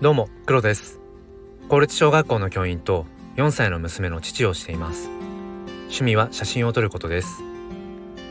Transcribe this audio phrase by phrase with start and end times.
[0.00, 1.00] どうも黒です。
[1.68, 3.04] 公立小学校の教員と
[3.34, 5.10] 4歳の娘の父をしています。
[5.86, 7.42] 趣味は写真を撮ることです。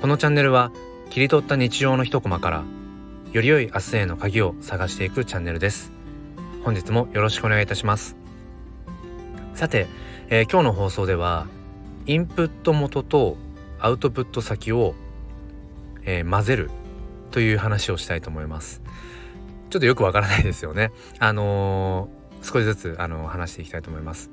[0.00, 0.72] このチャンネルは
[1.10, 2.64] 切り取った日常の一コマから
[3.30, 5.92] より良い明日への鍵を探していくチャンネルです。
[6.64, 8.16] 本日もよろしくお願いいたします。
[9.54, 9.86] さて、
[10.30, 11.46] えー、今日の放送では
[12.06, 13.36] インプット元と
[13.78, 14.96] アウトプット先を、
[16.02, 16.70] えー、混ぜる
[17.30, 18.82] という話をしたいと思います。
[19.72, 24.30] ちょっとよくわからないですよねあのー、少しずつあの話していきたいと思います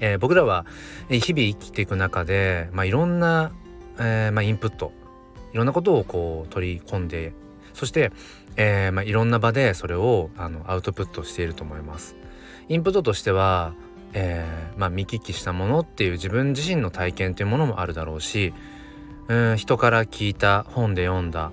[0.00, 0.66] えー、僕らは
[1.08, 3.52] 日々生きていく中で、まあ、いろんな、
[3.98, 4.92] えーまあ、インプット
[5.52, 7.32] いろんなことをこう取り込んで
[7.74, 8.10] そして、
[8.56, 12.16] えーまあ、いろんな場でそれをあのアウトプットしていると思います。
[12.68, 13.74] インプットとしては、
[14.14, 18.52] えーまあ、見聞きしたものっていう自分自身の体験というものもあるだろうし
[19.28, 21.52] うん人から聞いた本で読んだ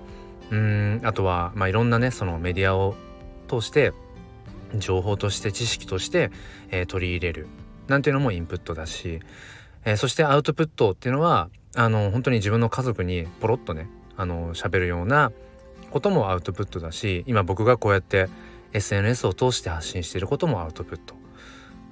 [0.52, 2.94] うんあとは、まあ、いろんなねそのメディアを
[3.48, 3.92] 通して
[4.76, 6.30] 情報として知識として、
[6.70, 7.48] えー、取り入れる
[7.88, 9.20] なんていうのもインプットだし、
[9.84, 15.32] えー、そしてアウトプットっていうのはあの本当に自分の家族にポロッとねあの喋るような
[15.90, 18.28] こともアウトプットだし今僕がこうやって
[18.74, 21.14] SNS を通して発信していることもアウトプット。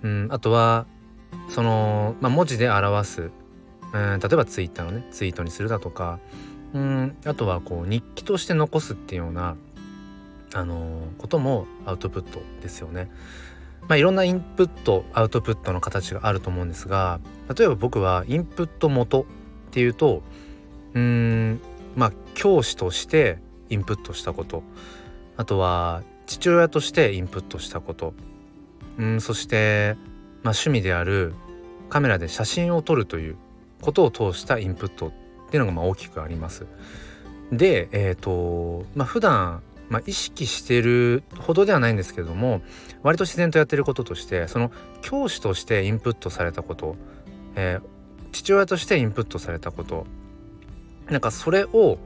[0.02, 0.86] うん、あとは
[1.48, 3.30] その、まあ、文字で表す、
[3.92, 6.18] うん、例えばツイッターのねツイートにするだとか、
[6.72, 9.56] うん、あとはこう日記として残すっていうような
[10.54, 13.10] あのこともアウトプットですよね。
[13.88, 17.18] まあ、いろんなインプットアウトプットの形があると思うんですが
[17.56, 19.24] 例えば僕はインプット元っ
[19.70, 20.22] ていうと
[20.94, 21.60] うん
[21.96, 24.62] まあ教師としてインプットしたこと。
[25.36, 28.14] あとは父親としてインプットしたこと。
[28.98, 29.96] うんそして、
[30.42, 31.32] まあ、趣味である
[31.88, 33.36] カメラで写真を撮るという
[33.80, 35.12] ことを通したインプット
[35.50, 36.64] っていうのがまあ大きくあります。
[37.50, 42.62] でえ、ー、とまあ普段まあ、意識してるほどではないんですけども
[43.02, 44.70] 割と自然とやってることとしてその
[45.02, 46.94] 教師としてインプットされたこと、
[47.56, 50.06] えー、父親としてインプットされたこと
[51.08, 51.98] なんかそれを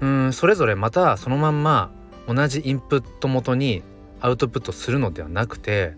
[0.00, 1.90] うんそれぞれまたそのまんま
[2.28, 3.82] 同じインプット元に
[4.20, 5.94] アウトプットするのではなくて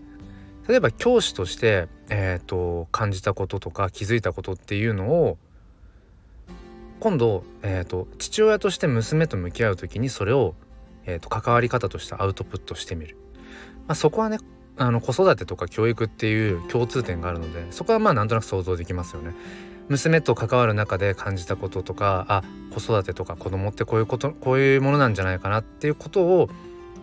[0.67, 5.39] 例えば教師として、えーと、感じたこととか気づいたことっていうのを
[6.99, 10.55] 今度、えーと、父親として娘と向き合う時にそれを、
[11.05, 13.17] えーと関わり方としてアウトプットしてみる。
[13.87, 14.37] まあ、そこはね
[14.77, 19.33] あの子育てとか教育っていう共通点があるのでそこはまあなんとなく想像できますよね。
[19.89, 26.49] 娘と関わる中で感じたこととかあ子育てとか子供ってこういうことこういうものなんじゃないかなっていうことを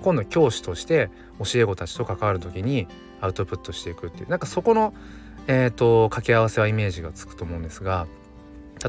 [0.02, 2.86] 今度教師として教え子たちと関わる時に
[3.20, 4.94] アウトプットしていくっていうなんかそこの、
[5.48, 8.06] えーと、掛け合わせはイメージがつくと思うんですが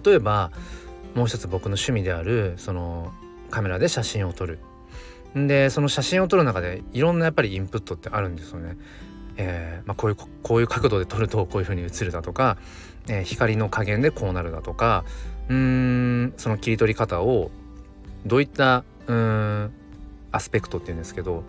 [0.06, 0.52] 例えば
[1.18, 3.12] もう一つ僕の趣味であるその
[3.50, 4.60] カメラで写真を撮る
[5.34, 8.78] でその写真を撮る中でいろんなやっぱりインプットってあるんですよね。
[9.36, 12.58] えーまあ、こういうこういう角度で撮るとこういう風に映るだとか、
[13.08, 15.06] えー、光の加減でこうなるだとか
[15.50, 17.50] うーんその切り取り方を
[18.28, 19.72] どういったうん
[20.32, 21.44] アスペクトっていうんですけど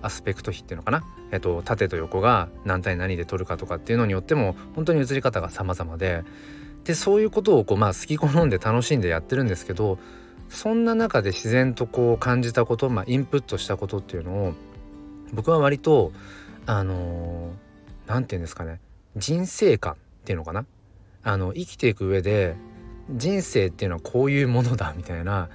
[0.00, 6.22] アスペクト比っていうのかな、えっと、縦と横が何対何で撮るかとかっていうのによっても本当に映り方が様々で
[6.84, 9.98] でそういうことをこう、まあ、好き好んで楽しんでやってるんですけど
[10.48, 14.54] そんな中で自然とこう感じたこと、まあ、インプットしたことっていうのを
[15.32, 16.12] 僕は割と
[16.66, 17.52] あの
[18.06, 18.80] 何、ー、て言うんですかね
[19.16, 20.64] 人生観っていうのかな？
[21.24, 22.56] あの生きていく上で
[23.10, 25.48] 人生っていうのはこういうものだみたいな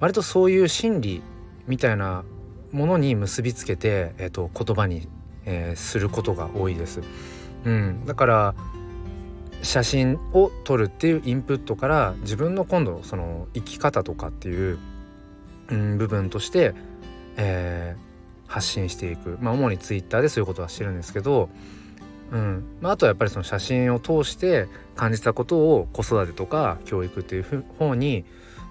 [0.00, 1.22] 割とそういう心理
[1.66, 2.24] みたいな
[2.72, 5.08] ものに結びつけて、えーと、言葉に、
[5.44, 7.00] えー、することが多いです。
[7.64, 8.54] うん、だから
[9.62, 14.78] 写真を撮るっていうインプットから自分の今度その生き方とかっていう、
[15.68, 16.74] うん、部分として、
[17.36, 21.48] えー、発信していくまあ主にツイッターでそういうことはしてるんですけど、
[22.32, 28.24] うんまあ、あとはやっぱりその写真を通して感じたことを子育てとか教育っていう方に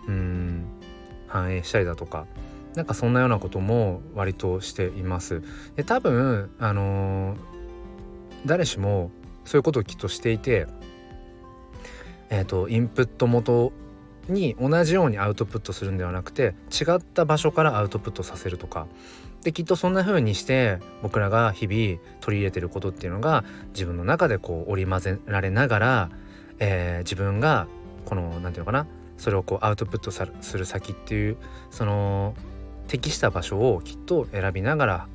[0.08, 0.66] うん
[1.28, 2.26] 反映したりだとか
[2.76, 5.42] なんかそんなようなことも割としています。
[5.76, 7.38] で多分あのー、
[8.46, 9.12] 誰しも
[9.46, 10.68] そういうことをきっとしていて、
[12.30, 13.74] えーと、インプット元
[14.30, 18.88] に同じようにアウトプットするんではなくて違った場所からアウトプットさせるとか。
[19.44, 23.44] できっとそんな風にして僕らが日々取り入れてることっていうのが
[23.74, 26.10] 自分の中でこう織り交ぜられながら、
[26.60, 27.68] えー、自分が
[28.06, 28.86] この何て言うのかな
[29.18, 31.38] それをこうアウトプットする先っていう
[31.72, 32.36] その
[32.88, 35.08] 適した場所をきっと選びながら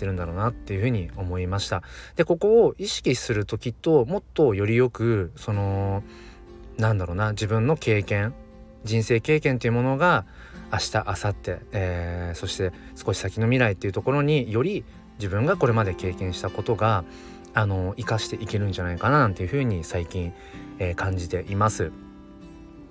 [0.00, 1.82] ってるんだろうなっていうふうに思いました。
[2.16, 6.02] でここを意識する時ともっとよりよくその
[6.78, 8.32] なんだろうな自分の経験
[8.84, 10.24] 人生経験というものが
[10.72, 11.34] 明日明後日、
[11.72, 14.84] えー、そして少し先の未来っていうところにより
[15.18, 17.04] 自分がこれまで経験したことが
[17.52, 20.32] あの生かしていけるんじゃないかななんていうふうに最近、
[20.78, 21.92] えー、感じています、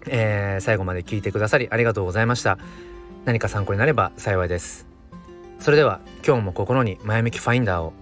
[0.08, 2.60] えー、最後まで聞いてくださりありがとうございました。
[3.26, 4.89] 何か参考になれば幸いです。
[5.60, 7.94] それでは今日も心に前向きファインダーを。